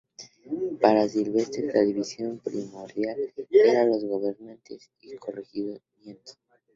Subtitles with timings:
[0.81, 3.17] Para Silvestre, la división primordial
[3.51, 4.57] eran los gobiernos
[4.99, 6.39] y corregimientos.